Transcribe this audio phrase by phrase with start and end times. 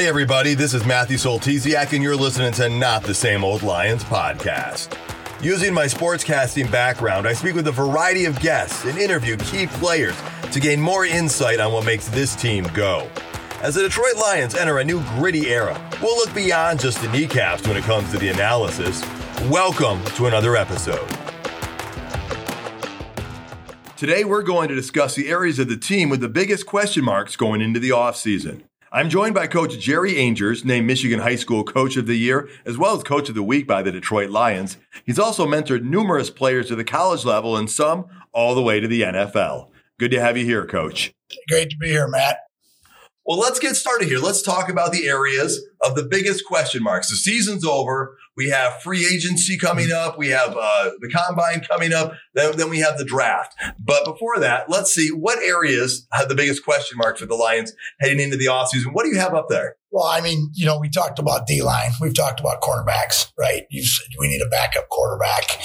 [0.00, 4.02] Hey, everybody, this is Matthew Soltesiak, and you're listening to Not the Same Old Lions
[4.02, 4.96] podcast.
[5.42, 10.16] Using my sportscasting background, I speak with a variety of guests and interview key players
[10.52, 13.10] to gain more insight on what makes this team go.
[13.60, 17.68] As the Detroit Lions enter a new gritty era, we'll look beyond just the kneecaps
[17.68, 19.04] when it comes to the analysis.
[19.50, 21.06] Welcome to another episode.
[23.98, 27.36] Today, we're going to discuss the areas of the team with the biggest question marks
[27.36, 28.62] going into the offseason.
[28.92, 32.76] I'm joined by Coach Jerry Angers, named Michigan High School Coach of the Year, as
[32.76, 34.78] well as Coach of the Week by the Detroit Lions.
[35.06, 38.88] He's also mentored numerous players to the college level and some all the way to
[38.88, 39.68] the NFL.
[40.00, 41.12] Good to have you here, Coach.
[41.48, 42.38] Great to be here, Matt.
[43.30, 44.18] Well, let's get started here.
[44.18, 47.10] Let's talk about the areas of the biggest question marks.
[47.10, 48.18] The season's over.
[48.36, 50.18] We have free agency coming up.
[50.18, 52.14] We have uh, the combine coming up.
[52.34, 53.54] Then, then we have the draft.
[53.78, 57.72] But before that, let's see what areas have the biggest question marks for the Lions
[58.00, 58.94] heading into the offseason.
[58.94, 59.76] What do you have up there?
[59.92, 61.92] Well, I mean, you know, we talked about D line.
[62.00, 63.62] We've talked about cornerbacks, right?
[63.70, 65.60] You said we need a backup quarterback.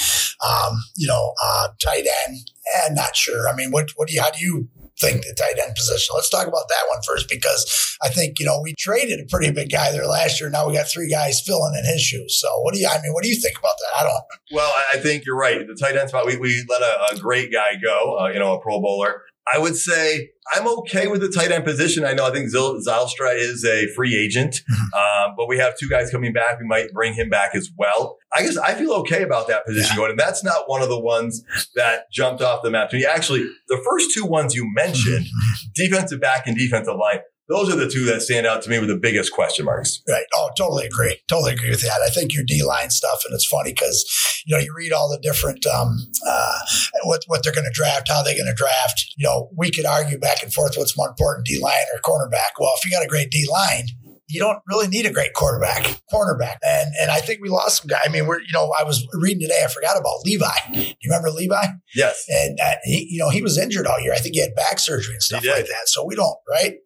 [0.47, 2.51] Um, you know, uh, tight end.
[2.85, 3.49] And not sure.
[3.49, 6.15] I mean, what what do you how do you think the tight end position.
[6.15, 9.51] Let's talk about that one first because I think, you know, we traded a pretty
[9.51, 10.49] big guy there last year.
[10.49, 12.39] Now we got three guys filling in his shoes.
[12.39, 14.01] So what do you, I mean, what do you think about that?
[14.01, 14.23] I don't.
[14.51, 15.65] Well, I think you're right.
[15.67, 18.53] The tight end spot, we, we let a, a great guy go, uh, you know,
[18.53, 19.21] a pro bowler.
[19.53, 22.05] I would say I'm okay with the tight end position.
[22.05, 25.29] I know I think Zylstra is a free agent, mm-hmm.
[25.29, 26.59] um, but we have two guys coming back.
[26.59, 28.17] We might bring him back as well.
[28.35, 29.97] I guess I feel okay about that position yeah.
[29.97, 31.43] going, and that's not one of the ones
[31.75, 33.05] that jumped off the map to me.
[33.05, 35.67] Actually, the first two ones you mentioned, mm-hmm.
[35.75, 38.89] defensive back and defensive line, those are the two that stand out to me with
[38.89, 40.01] the biggest question marks.
[40.07, 40.25] Right.
[40.35, 41.17] Oh, totally agree.
[41.27, 42.01] Totally agree with that.
[42.05, 45.09] I think your D line stuff, and it's funny because you know you read all
[45.09, 46.59] the different um, uh,
[47.03, 49.13] what what they're going to draft, how they're going to draft.
[49.17, 52.59] You know, we could argue back and forth what's more important, D line or cornerback.
[52.59, 53.87] Well, if you got a great D line,
[54.27, 56.57] you don't really need a great quarterback, cornerback.
[56.63, 57.99] And and I think we lost some guy.
[58.03, 60.55] I mean, we're you know, I was reading today, I forgot about Levi.
[60.73, 61.63] Do you remember Levi?
[61.95, 62.25] Yes.
[62.29, 64.13] And uh, he, you know, he was injured all year.
[64.13, 65.87] I think he had back surgery and stuff like that.
[65.87, 66.77] So we don't, right?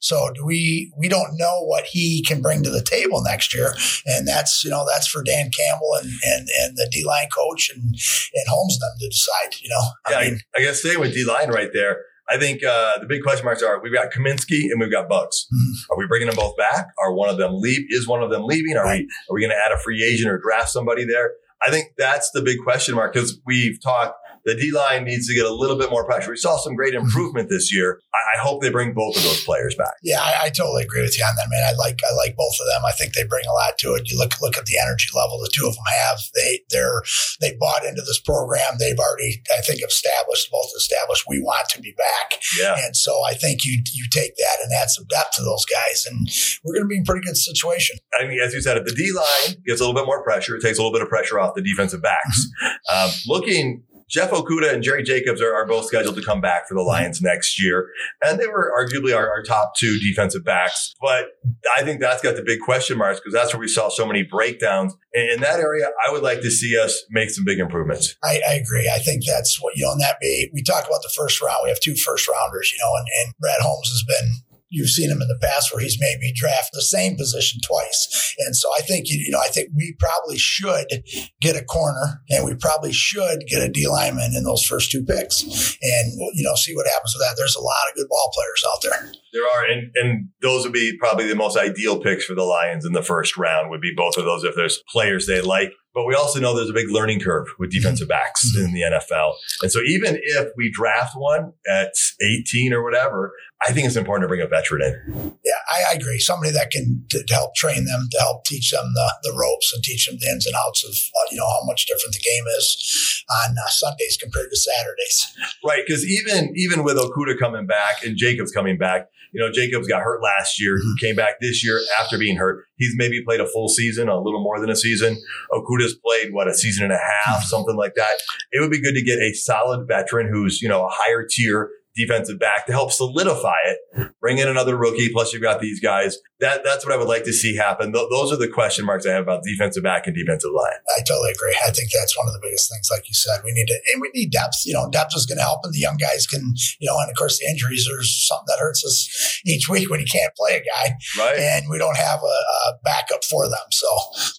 [0.00, 3.74] So do we we don't know what he can bring to the table next year.
[4.06, 7.70] And that's, you know, that's for Dan Campbell and and, and the D line coach
[7.74, 9.82] and and Holmes them to decide, you know.
[10.10, 11.98] Yeah, I, mean, I, I guess staying with D line right there
[12.28, 15.46] I think uh, the big question marks are we've got Cominsky and we've got Buggs.
[15.52, 15.92] Mm-hmm.
[15.92, 16.88] Are we bringing them both back?
[17.02, 17.86] Are one of them leave?
[17.90, 18.76] Is one of them leaving?
[18.76, 19.00] Are right.
[19.00, 21.32] we are we going to add a free agent or draft somebody there?
[21.66, 25.34] I think that's the big question mark because we've talked the D line needs to
[25.34, 26.30] get a little bit more pressure.
[26.30, 27.04] We saw some great mm-hmm.
[27.04, 28.00] improvement this year.
[28.12, 29.94] I, I hope they bring both of those players back.
[30.02, 31.64] Yeah, I, I, totally agree with you on that, man.
[31.64, 32.84] I like I like both of them.
[32.86, 34.10] I think they bring a lot to it.
[34.10, 36.18] You look look at the energy level the two of them have.
[36.34, 37.02] They they're
[37.40, 38.76] they bought into this program.
[38.78, 42.40] They've already I think established both established we want to be back.
[42.58, 42.76] Yeah.
[42.78, 46.06] And so I think you you take that and add some depth to those guys,
[46.08, 46.28] and
[46.64, 47.96] we're going to be in pretty good situation.
[48.18, 50.56] I mean, as you said, if the D line gets a little bit more pressure,
[50.56, 52.46] it takes a little bit of pressure off the defensive backs.
[52.62, 52.94] Mm-hmm.
[52.94, 56.74] Um, looking Jeff Okudah and Jerry Jacobs are, are, both scheduled to come back for
[56.74, 56.88] the mm-hmm.
[56.88, 57.88] Lions next year.
[58.22, 60.94] And they were arguably our, our top two defensive backs.
[61.00, 61.28] But
[61.76, 64.22] I think that's got the big question marks because that's where we saw so many
[64.22, 64.94] breakdowns.
[65.12, 68.16] In, in that area, I would like to see us make some big improvements.
[68.22, 68.90] I, I, agree.
[68.94, 71.58] I think that's what, you know, and that be, we talk about the first round.
[71.64, 74.32] We have two first rounders, you know, and, and Brad Holmes has been
[74.74, 78.34] you've seen him in the past where he's maybe draft the same position twice.
[78.40, 81.04] And so I think, you know, I think we probably should
[81.40, 85.04] get a corner and we probably should get a D lineman in those first two
[85.04, 85.42] picks
[85.80, 87.36] and, you know, see what happens with that.
[87.36, 89.12] There's a lot of good ball players out there.
[89.34, 92.84] There are, and, and those would be probably the most ideal picks for the Lions
[92.84, 95.72] in the first round would be both of those if there's players they like.
[95.92, 98.66] But we also know there's a big learning curve with defensive backs mm-hmm.
[98.66, 99.34] in the NFL.
[99.62, 103.32] And so even if we draft one at 18 or whatever,
[103.66, 105.38] I think it's important to bring a veteran in.
[105.44, 106.18] Yeah, I, I agree.
[106.18, 109.72] Somebody that can to, to, help train them, to help teach them the, the ropes
[109.72, 112.20] and teach them the ins and outs of, uh, you know, how much different the
[112.20, 115.36] game is on uh, Sundays compared to Saturdays.
[115.64, 115.82] Right.
[115.86, 120.00] Because even, even with Okudah coming back and Jacobs coming back, you know, Jacobs got
[120.02, 120.78] hurt last year.
[121.00, 122.64] Came back this year after being hurt.
[122.76, 125.20] He's maybe played a full season, a little more than a season.
[125.52, 128.14] Okudah's played what a season and a half, something like that.
[128.52, 131.70] It would be good to get a solid veteran who's, you know, a higher tier
[131.94, 134.10] defensive back to help solidify it.
[134.20, 135.10] Bring in another rookie.
[135.12, 136.18] Plus, you've got these guys.
[136.40, 137.92] That that's what I would like to see happen.
[137.92, 140.78] Th- those are the question marks I have about defensive back and defensive line.
[140.96, 141.56] I totally agree.
[141.64, 142.88] I think that's one of the biggest things.
[142.90, 144.62] Like you said, we need to and we need depth.
[144.64, 146.54] You know, depth is going to help, and the young guys can.
[146.80, 150.00] You know, and of course, the injuries are something that hurts us each week when
[150.00, 151.38] you can't play a guy, right?
[151.38, 152.38] And we don't have a,
[152.68, 153.66] a backup for them.
[153.70, 153.86] So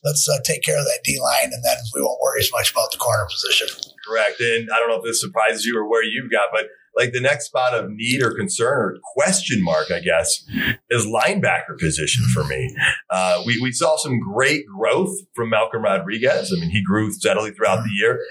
[0.03, 2.71] let's uh, take care of that D line, and then we won't worry as much
[2.71, 3.93] about the corner position.
[4.07, 4.39] Correct.
[4.39, 7.21] And I don't know if this surprises you or where you've got, but like the
[7.21, 10.45] next spot of need or concern or question mark, I guess,
[10.89, 12.73] is linebacker position for me.
[13.09, 16.53] Uh, we, we saw some great growth from Malcolm Rodriguez.
[16.55, 18.21] I mean, he grew steadily throughout the year.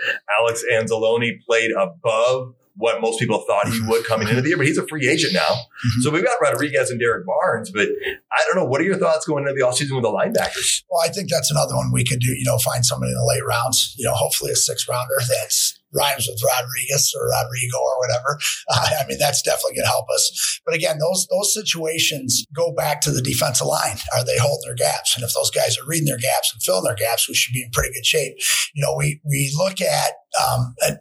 [0.41, 4.67] Alex Anzalone played above what most people thought he would coming into the year, but
[4.67, 5.41] he's a free agent now.
[5.41, 6.01] Mm-hmm.
[6.03, 7.89] So we've got Rodriguez and Derrick Barnes, but
[8.33, 8.65] I don't know.
[8.65, 10.83] What are your thoughts going into the offseason with the linebackers?
[10.91, 13.25] Well, I think that's another one we could do, you know, find somebody in the
[13.25, 17.99] late rounds, you know, hopefully a six rounder that's rhymes with Rodriguez or Rodrigo or
[18.01, 18.39] whatever.
[18.69, 20.61] Uh, I mean, that's definitely going to help us.
[20.65, 23.97] But again, those those situations go back to the defensive line.
[24.15, 25.15] Are they holding their gaps?
[25.17, 27.63] And if those guys are reading their gaps and filling their gaps, we should be
[27.63, 28.35] in pretty good shape.
[28.75, 30.13] You know, we we look at
[30.43, 30.93] um, uh,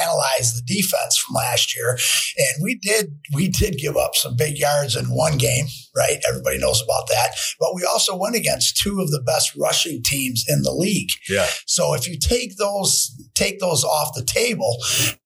[0.00, 1.98] analyze the defense from last year,
[2.38, 5.66] and we did we did give up some big yards in one game,
[5.96, 6.18] right?
[6.28, 7.32] Everybody knows about that.
[7.60, 11.10] But we also went against two of the best rushing teams in the league.
[11.28, 11.46] Yeah.
[11.66, 14.76] So if you take those take those off the table,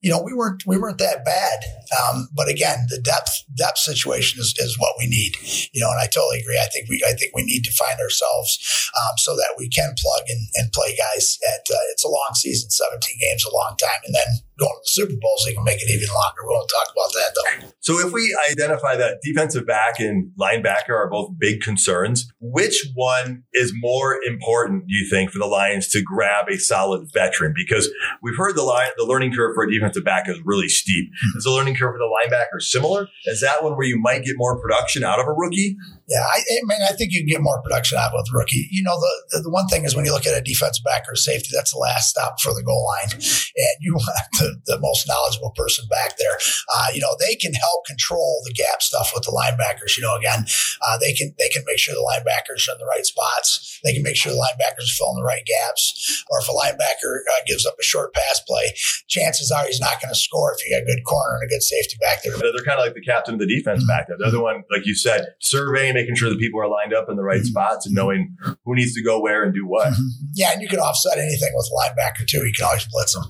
[0.01, 1.59] you know we weren't we weren't that bad.
[1.93, 5.37] Um, but again, the depth depth situation is, is what we need.
[5.73, 6.59] You know, and I totally agree.
[6.61, 9.95] I think we I think we need to find ourselves um, so that we can
[9.99, 11.39] plug and, and play guys.
[11.49, 14.01] At uh, it's a long season, seventeen games a long time.
[14.05, 14.29] And then
[14.63, 16.47] going to the Super Bowls, they can make it even longer.
[16.47, 17.69] We won't talk about that though.
[17.81, 23.43] So if we identify that defensive back and linebacker are both big concerns, which one
[23.53, 27.53] is more important, do you think, for the Lions to grab a solid veteran?
[27.57, 27.91] Because
[28.23, 31.07] we've heard the line, the learning curve for a defensive back is really steep.
[31.07, 31.39] Mm-hmm.
[31.39, 33.09] Is the learning curve for the linebacker similar?
[33.27, 35.77] Is that one where you might get more production out of a rookie?
[36.09, 38.69] Yeah, I, I mean, I think you can get more production out of a rookie.
[38.71, 41.17] You know, the, the one thing is when you look at a defensive back or
[41.17, 45.09] safety, that's the last stop for the goal line, and you want the, the most
[45.09, 46.37] knowledgeable person back there.
[46.77, 49.97] Uh, you know, they can help control the gap stuff with the linebackers.
[49.97, 50.45] You know, again,
[50.83, 53.81] uh, they can they can make sure the linebackers are in the right spots.
[53.85, 56.25] They can make sure the linebackers are filling the right gaps.
[56.31, 58.75] Or if a linebacker uh, gives up a short pass play,
[59.09, 61.53] chances are he's not going to score if you got a good corner and a
[61.53, 62.37] good safety back there.
[62.37, 64.17] They're kind of like the captain of the defense back there.
[64.19, 67.17] They're the one, like you said, surveying, making sure the people are lined up in
[67.17, 67.47] the right mm-hmm.
[67.47, 69.89] spots and knowing who needs to go where and do what.
[69.93, 70.33] Mm-hmm.
[70.35, 72.45] Yeah, and you can offset anything with a linebacker too.
[72.47, 73.25] You can always blitz them.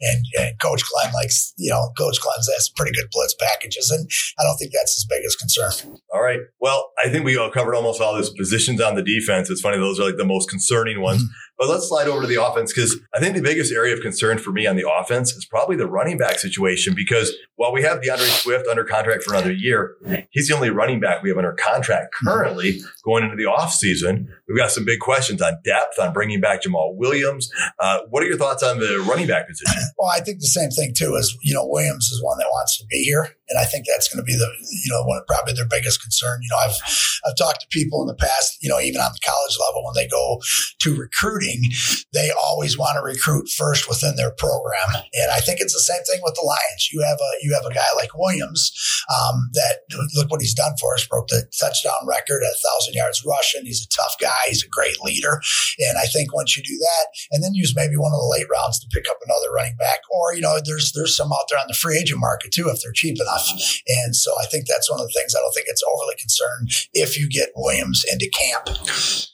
[0.00, 4.08] And, and Coach Glenn likes, you know, Coach Glenn's has pretty good blitz packages, and
[4.38, 6.00] I don't think that's his biggest concern.
[6.12, 6.40] All right.
[6.60, 9.50] Well, I think we all covered almost all those positions on the defense.
[9.50, 11.22] It's funny; those are like the most concerning ones.
[11.22, 11.32] Mm-hmm.
[11.58, 14.38] But let's slide over to the offense because I think the biggest area of concern
[14.38, 16.94] for me on the offense is probably the running back situation.
[16.94, 19.96] Because while we have D'Andre Swift under contract for another year,
[20.30, 24.26] he's the only running back we have under contract currently going into the offseason.
[24.46, 27.50] We've got some big questions on depth, on bringing back Jamaal Williams.
[27.80, 29.82] Uh, what are your thoughts on the running back position?
[29.98, 31.14] Well, I think the same thing too.
[31.16, 34.08] Is you know Williams is one that wants to be here, and I think that's
[34.08, 34.50] going to be the
[34.84, 36.40] you know one probably their biggest concern.
[36.42, 36.78] You know, I've
[37.26, 39.94] I've talked to people in the past, you know, even on the college level when
[39.94, 40.40] they go
[40.80, 41.70] to recruiting recruiting,
[42.12, 45.02] they always want to recruit first within their program.
[45.14, 46.90] And I think it's the same thing with the Lions.
[46.92, 48.72] You have a you have a guy like Williams
[49.10, 49.80] um, that
[50.14, 51.06] look what he's done for us.
[51.06, 53.64] Broke the touchdown record at a thousand yards rushing.
[53.64, 54.48] He's a tough guy.
[54.48, 55.40] He's a great leader.
[55.78, 58.48] And I think once you do that, and then use maybe one of the late
[58.52, 61.58] rounds to pick up another running back, or you know, there's there's some out there
[61.58, 63.48] on the free agent market too if they're cheap enough.
[63.86, 65.34] And so I think that's one of the things.
[65.34, 68.66] I don't think it's overly concerned if you get Williams into camp.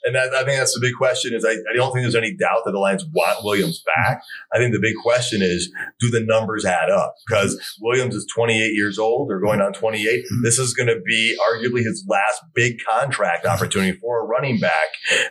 [0.05, 1.33] And that, I think that's the big question.
[1.33, 4.23] Is I, I don't think think there's any doubt that the Lions want Williams back.
[4.53, 7.15] I think the big question is, do the numbers add up?
[7.27, 10.05] Because Williams is 28 years old or going on 28.
[10.05, 10.43] Mm-hmm.
[10.43, 14.73] This is going to be arguably his last big contract opportunity for a running back.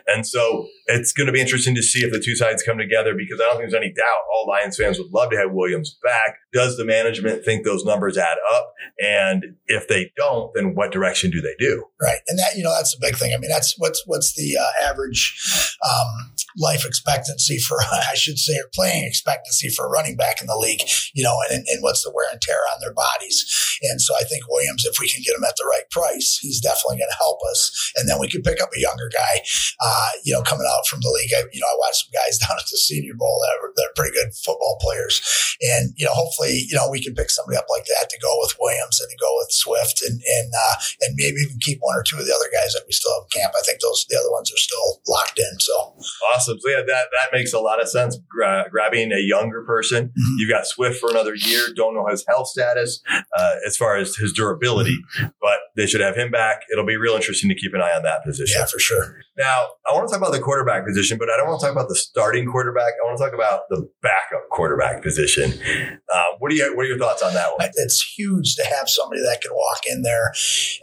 [0.06, 3.14] And so it's going to be interesting to see if the two sides come together
[3.14, 5.96] because I don't think there's any doubt all Lions fans would love to have Williams
[6.02, 6.36] back.
[6.52, 8.72] Does the management think those numbers add up?
[9.00, 11.84] And if they don't, then what direction do they do?
[12.00, 12.20] Right.
[12.28, 13.32] And that, you know, that's the big thing.
[13.34, 15.34] I mean, that's what's, what's the uh, average
[15.84, 20.46] um, life expectancy for, I should say, or playing expectancy for a running back in
[20.46, 20.82] the league,
[21.14, 23.78] you know, and, and what's the wear and tear on their bodies.
[23.82, 26.60] And so I think Williams, if we can get him at the right price, he's
[26.60, 27.92] definitely going to help us.
[27.96, 29.42] And then we can pick up a younger guy,
[29.80, 31.30] uh, you know, coming out from the league.
[31.34, 33.86] I, you know, I watched some guys down at the Senior Bowl that are, that
[33.90, 35.20] are pretty good football players.
[35.60, 38.32] And, you know, hopefully, you know, we can pick somebody up like that to go
[38.40, 41.96] with Williams and to go with Swift and, and, uh, and maybe even keep one
[41.96, 43.54] or two of the other guys that we still have in camp.
[43.56, 45.60] I think those, the other ones are still locked in.
[45.60, 45.91] So
[46.32, 46.58] awesome.
[46.60, 48.18] So yeah, that, that makes a lot of sense.
[48.28, 50.34] Gra- grabbing a younger person, mm-hmm.
[50.38, 51.68] you've got Swift for another year.
[51.74, 54.98] Don't know his health status, uh, as far as his durability,
[55.40, 56.62] but they should have him back.
[56.72, 58.60] It'll be real interesting to keep an eye on that position.
[58.60, 59.16] Yeah, for sure.
[59.38, 61.74] Now, I want to talk about the quarterback position, but I don't want to talk
[61.74, 62.92] about the starting quarterback.
[63.00, 65.58] I want to talk about the backup quarterback position.
[66.12, 66.76] Uh, what do you?
[66.76, 67.70] What are your thoughts on that one?
[67.76, 70.32] It's huge to have somebody that can walk in there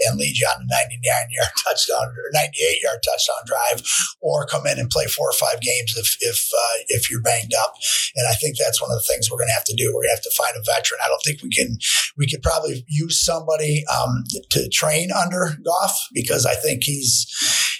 [0.07, 4.65] and lead you on a 99 yard touchdown or 98 yard touchdown drive, or come
[4.65, 7.73] in and play four or five games if if uh, if you're banged up.
[8.15, 9.87] And I think that's one of the things we're going to have to do.
[9.87, 10.99] We're going to have to find a veteran.
[11.03, 11.77] I don't think we can.
[12.17, 17.27] We could probably use somebody um, to train under Goff because I think he's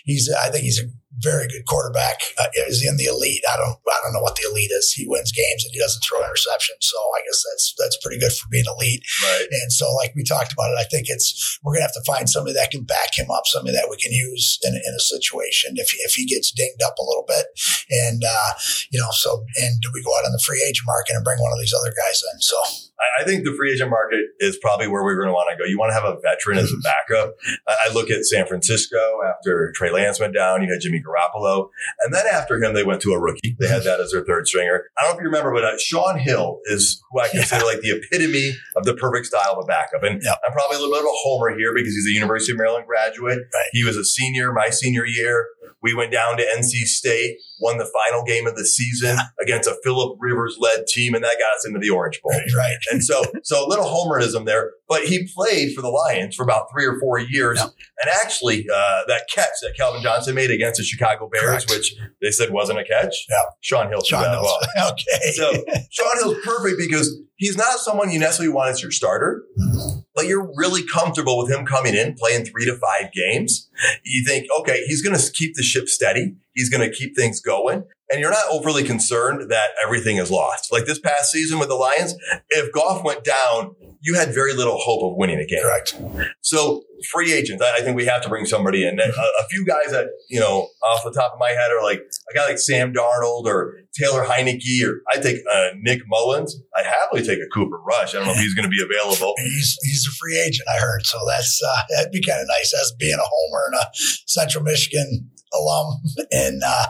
[0.06, 0.88] he's I think he's a
[1.22, 2.22] very good quarterback.
[2.38, 3.44] Uh, is in the elite.
[3.48, 4.92] I don't I don't know what the elite is.
[4.92, 6.82] He wins games and he doesn't throw interceptions.
[6.82, 9.04] So I guess that's that's pretty good for being elite.
[9.24, 9.48] Right.
[9.50, 12.30] And so like we talked about it, I think it's we're gonna have to find
[12.30, 15.76] somebody that can back him up, somebody that we can use in, in a situation
[15.76, 17.46] if if he gets dinged up a little bit.
[17.90, 18.52] And uh,
[18.92, 21.40] you know, so and do we go out on the free agent market and bring
[21.40, 22.42] one of these other guys in?
[22.42, 22.58] So
[23.20, 25.68] I think the free agent market is probably where we're going to want to go.
[25.68, 27.36] You want to have a veteran as a backup.
[27.68, 30.64] I look at San Francisco after Trey Lance went down.
[30.64, 31.70] You had Jimmy Garoppolo,
[32.02, 33.56] and then after him, they went to a rookie.
[33.60, 34.86] They had that as their third stringer.
[34.98, 37.72] I don't know if you remember, but uh, Shaun Hill is who I consider yeah.
[37.72, 40.04] like the epitome of the perfect style of a backup.
[40.04, 40.22] And.
[40.46, 42.86] I'm probably a little bit of a homer here because he's a University of Maryland
[42.88, 43.40] graduate.
[43.54, 43.70] Right.
[43.72, 45.48] He was a senior my senior year.
[45.82, 49.78] We went down to NC State, won the final game of the season against a
[49.84, 52.32] Philip Rivers led team, and that got us into the Orange Bowl.
[52.32, 52.48] Right.
[52.58, 52.78] right.
[52.92, 56.68] And so, so a little homerism there, but he played for the Lions for about
[56.74, 57.60] three or four years.
[57.60, 57.68] Yeah.
[58.02, 61.70] And actually, uh, that catch that Calvin Johnson made against the Chicago Bears, Correct.
[61.70, 63.36] which they said wasn't a catch, yeah.
[63.62, 64.60] Shaun Hill that well.
[64.92, 65.32] okay.
[65.34, 65.52] So
[65.92, 69.44] Shaun Hill's perfect because he's not someone you necessarily want as your starter,
[70.20, 73.70] but you're really comfortable with him coming in, playing three to five games.
[74.04, 76.36] You think, okay, he's going to keep the ship steady.
[76.54, 77.86] He's going to keep things going.
[78.12, 80.74] And you're not overly concerned that everything is lost.
[80.74, 82.16] Like this past season with the Lions,
[82.50, 85.62] if Goff went down, you had very little hope of winning a game.
[85.62, 85.96] Correct.
[86.42, 89.00] So free agents, I think we have to bring somebody in.
[89.00, 92.00] A, a, few guys that, you know, off the top of my head are like
[92.00, 96.56] a guy like Sam Darnold or Taylor Heinicke, or I take uh, Nick Mullens.
[96.76, 98.14] I'd happily take a Cooper Rush.
[98.14, 99.34] I don't know if he's going to be available.
[99.38, 101.06] He's he's a free agent, I heard.
[101.06, 103.86] So that's uh, that'd be kind of nice as being a homer in a
[104.28, 106.02] Central Michigan alum
[106.32, 106.86] and uh,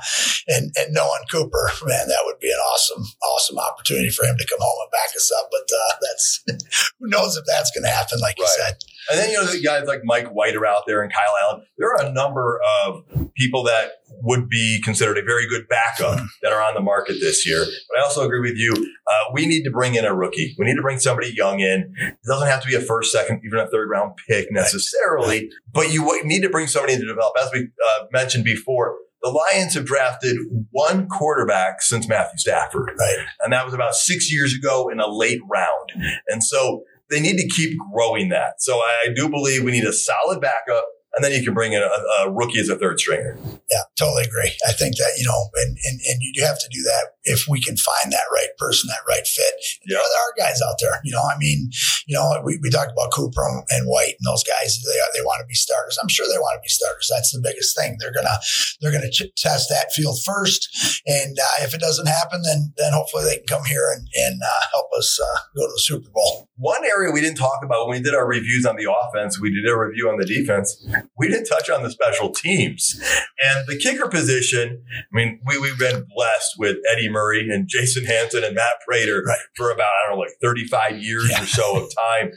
[0.49, 4.47] and and Nolan Cooper, man, that would be an awesome, awesome opportunity for him to
[4.49, 5.49] come home and back us up.
[5.51, 6.43] But uh, that's
[6.99, 8.45] who knows if that's going to happen, like right.
[8.45, 8.75] you said.
[9.09, 11.65] And then, you know, the guys like Mike White are out there and Kyle Allen.
[11.77, 13.03] There are a number of
[13.35, 13.91] people that
[14.21, 17.65] would be considered a very good backup that are on the market this year.
[17.89, 18.71] But I also agree with you.
[18.73, 20.55] Uh, we need to bring in a rookie.
[20.59, 21.93] We need to bring somebody young in.
[21.97, 25.91] It doesn't have to be a first, second, even a third round pick necessarily, but
[25.91, 27.33] you need to bring somebody in to develop.
[27.41, 30.37] As we uh, mentioned before, the Lions have drafted
[30.71, 32.91] one quarterback since Matthew Stafford.
[32.97, 33.17] Right.
[33.41, 35.91] And that was about six years ago in a late round.
[36.27, 38.61] And so they need to keep growing that.
[38.61, 40.85] So I do believe we need a solid backup
[41.15, 43.37] and then you can bring in a, a, rookie as a third stringer.
[43.71, 44.51] Yeah, totally agree.
[44.67, 47.61] I think that, you know, and, and, and you have to do that if we
[47.61, 49.53] can find that right person, that right fit.
[49.85, 49.95] Yeah.
[49.95, 51.69] There, are, there are guys out there, you know, I mean,
[52.07, 55.41] you know, we, we talked about Cooper and White and those guys, they, they want
[55.41, 55.97] to be starters.
[56.01, 57.09] I'm sure they want to be starters.
[57.09, 57.97] That's the biggest thing.
[57.99, 58.37] They're going to,
[58.81, 60.67] they're to ch- test that field first.
[61.05, 64.41] And uh, if it doesn't happen, then, then hopefully they can come here and, and
[64.43, 66.49] uh, help us uh, go to the Super Bowl.
[66.57, 69.53] One area we didn't talk about when we did our reviews on the offense, we
[69.53, 70.85] did a review on the defense.
[71.17, 72.99] We didn't touch on the special teams
[73.41, 74.83] and the kicker position.
[74.93, 77.18] I mean, we, we've been blessed with Eddie Murray
[77.51, 79.37] and Jason Hanson and Matt Prater right.
[79.55, 81.43] for about, I don't know, like 35 years yeah.
[81.43, 82.31] or so of time.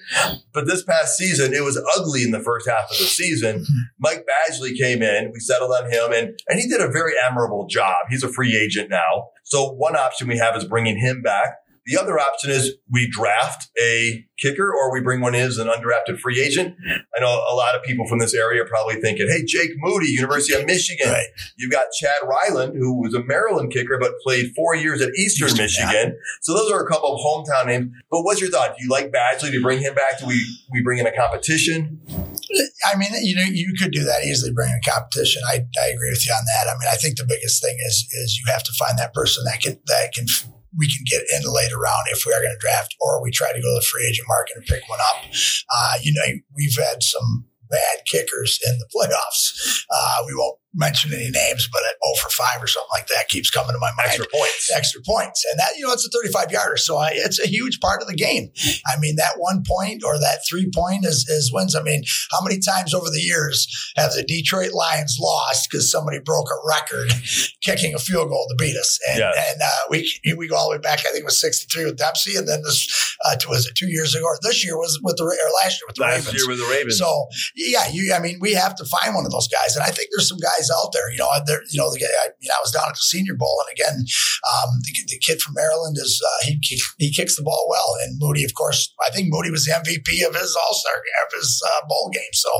[0.53, 3.61] But this past season, it was ugly in the first half of the season.
[3.61, 3.79] Mm-hmm.
[4.01, 5.31] Mike Badgley came in.
[5.33, 7.97] We settled on him and, and he did a very admirable job.
[8.11, 9.29] He's a free agent now.
[9.45, 11.57] So one option we have is bringing him back.
[11.87, 15.69] The other option is we draft a kicker or we bring one in as an
[15.69, 16.77] undrafted free agent.
[17.17, 20.09] I know a lot of people from this area are probably thinking, hey, Jake Moody,
[20.09, 21.11] University of Michigan.
[21.11, 21.27] Right.
[21.59, 25.49] You've got Chad Ryland, who was a Maryland kicker, but played four years at Eastern,
[25.49, 26.09] Eastern Michigan.
[26.11, 26.39] Yeah.
[26.43, 27.93] So those are a couple of hometown names.
[28.11, 28.77] But what's your thought?
[28.77, 29.51] Do you like Badgley?
[29.51, 30.21] Do you bring him back?
[30.21, 30.41] Do we,
[30.73, 32.01] we bring in a competition?
[32.87, 35.43] I mean, you know, you could do that easily, bring in a competition.
[35.49, 36.71] I, I agree with you on that.
[36.71, 39.45] I mean, I think the biggest thing is is you have to find that person
[39.45, 40.27] that can that can
[40.77, 43.31] we can get in the later round if we are going to draft, or we
[43.31, 45.25] try to go to the free agent market and pick one up.
[45.71, 49.85] Uh, you know, we've had some bad kickers in the playoffs.
[49.91, 53.29] Uh, we won't mention any names, but at 0 for 5 or something like that
[53.29, 54.09] keeps coming to my mind.
[54.09, 54.71] Extra points.
[54.75, 55.45] Extra points.
[55.51, 56.77] And that, you know, it's a 35 yarder.
[56.77, 58.51] So I, it's a huge part of the game.
[58.87, 61.75] I mean, that one point or that three point is, is wins.
[61.77, 66.19] I mean, how many times over the years have the Detroit Lions lost because somebody
[66.25, 67.11] broke a record
[67.63, 68.99] kicking a field goal to beat us?
[69.11, 69.37] And, Yes.
[69.53, 71.97] and uh, we, we go all the way back, I think it was 63 with
[71.99, 72.37] Dempsey.
[72.37, 74.25] And then this, uh, was it two years ago?
[74.25, 76.35] Or this year was with the, or last year with the Last Ravens.
[76.35, 76.99] year with the Ravens.
[76.99, 78.13] So yeah, you.
[78.15, 80.39] I mean, we have to find one of those guys, and I think there's some
[80.39, 81.11] guys out there.
[81.11, 81.63] You know, there.
[81.71, 82.13] You know, the guy.
[82.25, 84.05] I, you know, I was down at the Senior Bowl, and again,
[84.47, 87.97] um, the, the kid from Maryland is uh, he he he kicks the ball well,
[88.05, 91.33] and Moody, of course, I think Moody was the MVP of his All Star of
[91.35, 92.33] his uh, bowl game.
[92.33, 92.51] So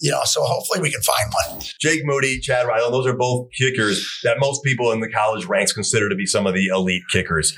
[0.00, 1.62] you know, so hopefully we can find one.
[1.80, 5.72] Jake Moody, Chad Ryland, those are both kickers that most people in the college ranks
[5.72, 7.54] consider to be some of the elite kickers.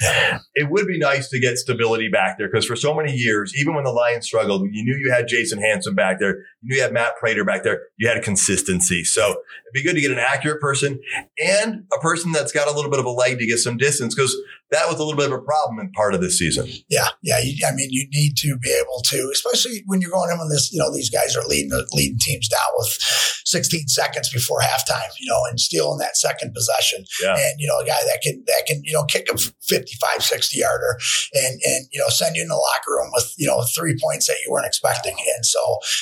[0.54, 3.74] It would be nice to get stability back there because for so many years, even
[3.74, 6.82] when the Lions struggled, you knew you had Jason Hanson back there, you knew you
[6.82, 9.04] had Matt Prater back there, you had consistency.
[9.04, 11.00] So it'd be good to get an accurate person
[11.42, 14.14] and a person that's got a little bit of a leg to get some distance
[14.14, 14.34] because
[14.70, 16.68] that was a little bit of a problem in part of this season.
[16.88, 17.40] Yeah, yeah.
[17.42, 20.48] You, I mean, you need to be able to, especially when you're going in when
[20.48, 22.88] this, you know, these guys are leading leading teams down with
[23.44, 27.04] 16 seconds before halftime, you know, and stealing that second possession.
[27.22, 27.34] Yeah.
[27.36, 30.58] And you know, a guy that can that can you know kick a 55, 60
[30.58, 30.98] yarder,
[31.34, 34.26] and and you know send you in the locker room with you know three points
[34.28, 35.16] that you weren't expecting.
[35.34, 35.58] And so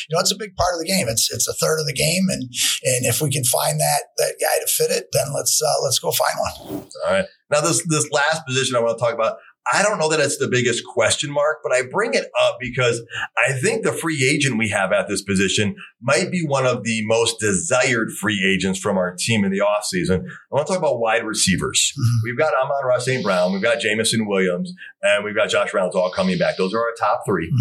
[0.08, 1.06] you know, it's a big part of the game.
[1.08, 4.34] It's it's a third of the game, and and if we can find that that
[4.40, 6.82] guy to fit it, then let's uh, let's go find one.
[7.06, 7.24] All right.
[7.50, 9.36] Now this this last position I want to talk about.
[9.70, 13.02] I don't know that it's the biggest question mark, but I bring it up because
[13.46, 17.02] I think the free agent we have at this position might be one of the
[17.04, 20.20] most desired free agents from our team in the offseason.
[20.24, 21.92] I want to talk about wide receivers.
[21.98, 22.24] Mhm.
[22.24, 23.22] We've got Amon-Ra St.
[23.22, 26.56] Brown, we've got Jameson Williams, and we've got Josh Reynolds all coming back.
[26.56, 27.52] Those are our top 3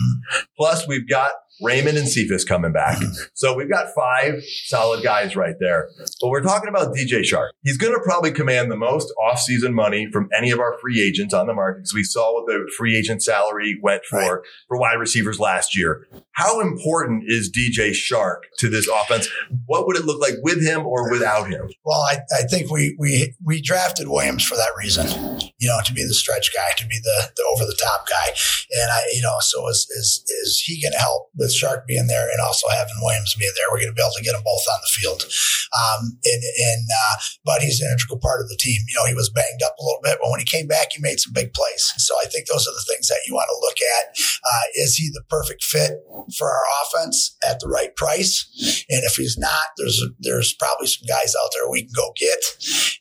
[0.55, 2.97] Plus, we've got Raymond and Cephus coming back.
[3.33, 5.89] So we've got five solid guys right there.
[6.21, 7.49] But we're talking about DJ Chark.
[7.63, 11.33] He's going to probably command the most offseason money from any of our free agents
[11.33, 14.95] on the market because we saw what the free agent salary went for for wide
[14.99, 16.07] receivers last year.
[16.37, 19.27] How important is DJ Chark to this offense?
[19.65, 21.67] What would it look like with him or without him?
[21.83, 25.09] Well, I, I think we we we drafted Williams for that reason,
[25.57, 28.37] you know, to be the stretch guy, to be the, the over the top guy,
[28.69, 32.05] and I, you know, so is is is he going to help with Chark being
[32.05, 33.65] there and also having Williams being there?
[33.71, 35.25] We're going to be able to get them both on the field,
[35.73, 37.15] um, and and uh,
[37.45, 38.77] but he's an integral part of the team.
[38.85, 41.01] You know, he was banged up a little bit, but when he came back, he
[41.01, 41.97] made some big plays.
[41.97, 44.13] So I think those are the things that you want to look at.
[44.45, 45.97] Uh, is he the perfect fit
[46.35, 48.85] for our offense at the right price?
[48.89, 52.39] And if he's not, there's there's probably some guys out there we can go get,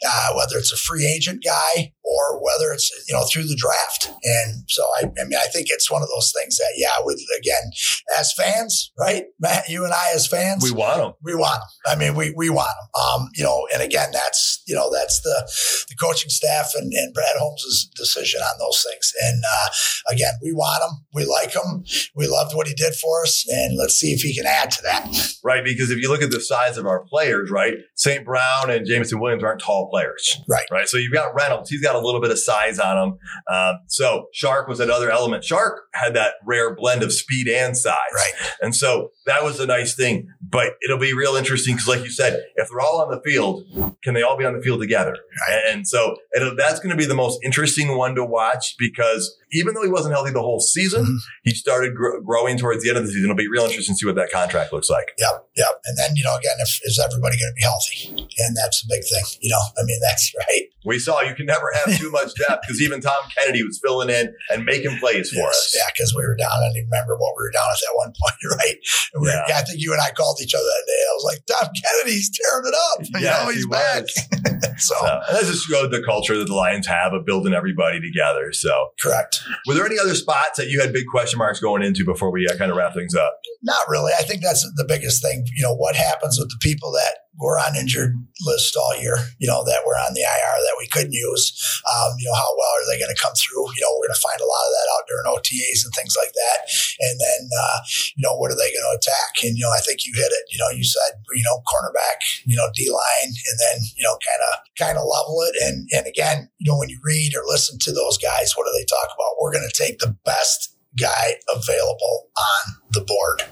[0.06, 4.12] uh, whether it's a free agent guy or whether it's you know through the draft.
[4.22, 7.20] And so I, I mean, I think it's one of those things that yeah, with
[7.38, 7.70] again
[8.18, 11.12] as fans, right, Matt, you and I as fans, We want him.
[11.22, 11.92] we want them.
[11.92, 13.02] I mean, we we want them.
[13.02, 17.12] Um, you know, and again, that's you know that's the the coaching staff and, and
[17.14, 19.12] Brad Holmes' decision on those things.
[19.24, 19.68] And uh,
[20.12, 21.04] again, we want them.
[21.14, 21.84] We like him.
[22.14, 24.82] We loved what he did for us, and let's see if he can add to
[24.82, 25.36] that.
[25.44, 28.24] Right, because if you look at the size of our players, right, St.
[28.24, 30.40] Brown and Jameson Williams aren't tall players.
[30.48, 30.66] Right.
[30.70, 30.88] Right.
[30.88, 31.70] So you've got Reynolds.
[31.70, 33.18] He's got a little bit of size on him.
[33.52, 35.44] Um, so Chark was another element.
[35.44, 37.94] Chark had that rare blend of speed and size.
[38.14, 38.32] Right.
[38.60, 40.28] And so that was a nice thing.
[40.40, 43.64] But it'll be real interesting because, like you said, if they're all on the field,
[44.02, 45.16] can they all be on the field together?
[45.48, 45.62] Right.
[45.72, 49.74] And so it'll, that's going to be the most interesting one to watch because even
[49.74, 51.18] though he wasn't healthy the whole season, Mhm.
[51.44, 53.24] he started gr- growing towards the end of the season.
[53.24, 55.12] It'll be real interesting to see what that contract looks like.
[55.18, 55.80] Yep, yep.
[55.86, 58.28] And then you know, again, if is everybody going to be healthy?
[58.38, 59.24] And that's the big thing.
[59.40, 60.68] You know, I mean, that's right.
[60.86, 64.08] We saw you can never have too much depth because even Tom Kennedy was filling
[64.08, 65.74] in and making plays for us.
[65.74, 66.48] Yeah, because we were down.
[66.48, 68.78] I don't even remember what we were down at that one point, right?
[69.18, 69.44] We Yeah.
[69.48, 71.02] yeah, I think you and I called each other that day.
[71.02, 73.20] I was like, Tom Kennedy's tearing it up.
[73.20, 74.04] You know, he's he back.
[74.78, 78.00] so, So, and that just showed the culture that the Lions have of building everybody
[78.00, 78.52] together.
[78.52, 79.42] So, correct.
[79.66, 82.46] were there any other spots that you had big question marks going into before we
[82.46, 83.40] uh, kind of wrap things up?
[83.62, 84.12] Not really.
[84.16, 85.44] I think that's the biggest thing.
[85.56, 89.48] You know, what happens with the people that were on injured list all year, you
[89.48, 91.52] know, that were on the IR that we couldn't use.
[91.84, 93.64] Um, you know, how well are they going to come through?
[93.76, 96.16] You know, we're going to find a lot of that out during OTAs and things
[96.16, 96.58] like that.
[97.00, 97.78] And then, uh,
[98.16, 99.44] you know, what are they going to attack?
[99.44, 100.44] And, you know, I think you hit it.
[100.48, 104.16] You know, you said, you know, cornerback, you know, D line, and then, you know,
[104.24, 105.54] kind of, kind of level it.
[105.60, 108.72] And, and again, you know, when you read or listen to those guys, what do
[108.72, 109.36] they talk about?
[109.40, 113.42] We're going to take the best guy available on the board.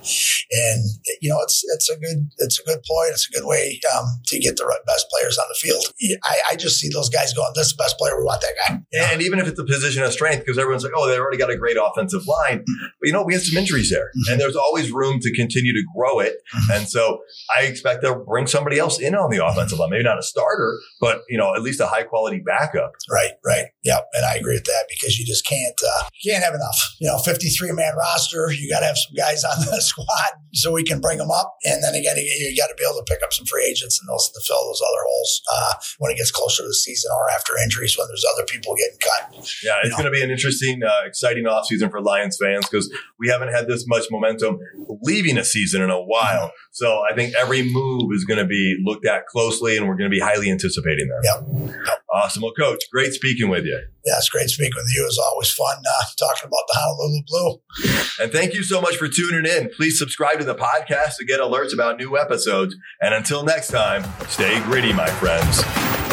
[0.50, 0.84] and
[1.20, 3.04] you know it's it's a good it's a good ploy.
[3.10, 5.84] It's a good way um, to get the best players on the field.
[6.24, 8.16] I, I, just see those guys going, "This is the best player.
[8.16, 8.80] We want that guy."
[9.12, 11.50] And even if it's a position of strength, because everyone's like, "Oh, they already got
[11.50, 14.32] a great offensive line," but you know we have some injuries there, mm-hmm.
[14.32, 16.36] and there's always room to continue to grow it.
[16.54, 16.72] Mm-hmm.
[16.72, 17.20] And so
[17.56, 20.78] I expect they'll bring somebody else in on the offensive line, maybe not a starter,
[21.00, 22.92] but you know at least a high quality backup.
[23.10, 24.06] Right, right, yep.
[24.14, 26.94] And I agree with that because you just can't uh, you can't have enough.
[27.00, 28.52] You know, 53 man roster.
[28.52, 31.56] You got to have some guys on the squad so we can bring them up,
[31.64, 34.08] and then again, you got to be able to pick up some free agents and
[34.08, 37.30] those to fill those other holes uh, when it gets closer to the season or
[37.30, 39.34] after injuries when there's other people getting cut.
[39.64, 43.28] Yeah, it's going to be an interesting, uh, exciting offseason for Lions fans because we
[43.28, 44.58] haven't had this much momentum
[45.02, 46.52] leaving a season in a while.
[46.72, 50.10] So I think every move is going to be looked at closely, and we're going
[50.10, 51.20] to be highly anticipating them.
[51.24, 51.76] Yep.
[51.86, 51.98] yep.
[52.12, 52.42] Awesome.
[52.42, 53.80] Well, Coach, great speaking with you.
[54.06, 55.04] Yeah, it's great speaking with you.
[55.06, 58.22] It's always fun uh, talking about the Honolulu Blue.
[58.22, 59.70] And thank you so much for tuning in.
[59.70, 62.76] Please subscribe to the podcast to get alerts about new episodes.
[63.00, 66.03] And until next time, stay gritty, my friends.